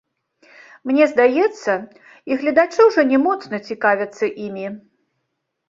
Мне 0.91 1.03
здаецца, 1.11 1.71
і 2.31 2.39
гледачы 2.41 2.81
ўжо 2.89 3.01
не 3.13 3.21
моцна 3.29 3.63
цікавяцца 3.71 4.25
імі. 4.51 4.67